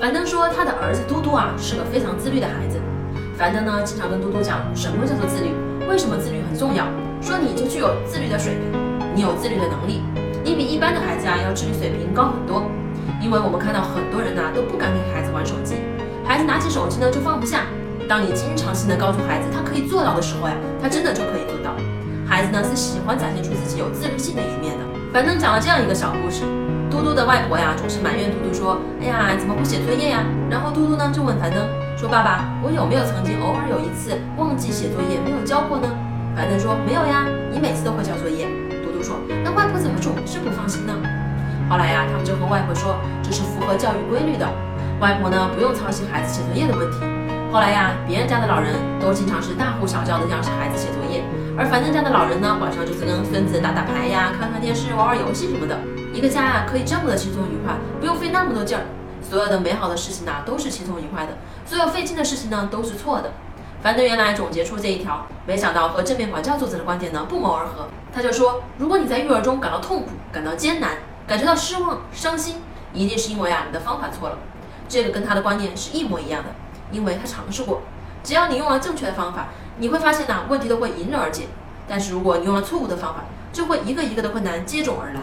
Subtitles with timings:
[0.00, 2.80] 樊登说他的儿子嘟嘟啊是个非常自律的孩子。
[3.36, 5.52] 樊登呢经常跟嘟嘟讲什么叫做自律，
[5.86, 6.88] 为什么自律很重要。
[7.20, 8.72] 说你就具有自律的水平，
[9.14, 10.00] 你有自律的能力，
[10.42, 12.64] 你比一般的孩子啊要智力水平高很多。
[13.20, 15.76] 因为我们看到很多人呐都不敢给孩子玩手机，
[16.24, 17.66] 孩子拿起手机呢就放不下。
[18.08, 21.76] 当你经常性的告诉孩子他可以做到的时候呀，他真的就可以做到。
[22.26, 24.84] 孩子呢是喜欢展现出自己有自律性的一面的。
[25.12, 26.44] 樊登讲了这样一个小故事。
[27.00, 30.20] 嘟嘟的外婆呀，总是埋怨嘟嘟说：“哎呀，怎么不写作业呀？”
[30.52, 31.64] 然后嘟嘟呢就问樊登
[31.96, 35.88] 说：“爸爸，我有没有曾经偶尔有一次忘记写作业没有交过呢？”
[36.36, 38.44] 樊登说：“没有呀，你每次都会交作业。”
[38.84, 40.92] 嘟嘟说：“那外婆怎么总是不放心呢？”
[41.72, 42.92] 后来呀，他们就和外婆说
[43.24, 44.44] ：“这是符合教育规律的，
[45.00, 47.00] 外婆呢不用操心孩子写作业的问题。”
[47.48, 51.09] 后来呀，别人家的老人都经常是大呼小叫的让孩子写作业，
[51.60, 55.78] 而樊登家的老人呢，晚上就是跟孙子打打牌呀、看看电视、玩玩游戏什么的。
[56.14, 58.84] 一个家啊，可以这么的轻松愉快，不用费那么多劲儿。
[59.20, 61.32] 所有的美好的事情呢，都是轻松愉快的；
[61.66, 63.32] 所有费劲的事情呢，都是错的。
[63.82, 67.88] 樊登原来总结出这一条，没想到和正面管教作者的观点呢不谋而合。
[68.10, 70.92] 他就说，如果你在育儿中感到痛苦、感到艰难、
[71.26, 72.56] 感觉到失望、伤心，
[72.94, 74.38] 一定是因为啊你的方法错了。
[74.88, 76.48] 这个跟他的观念是一模一样的，
[76.90, 77.82] 因为他尝试过。
[78.22, 81.46] 只要你用了正确的方法，你会发现呢问题都会迎刃而解。
[81.88, 85.20] 但是如果你用了错误的方法，就会一个一个的困难接踵而来。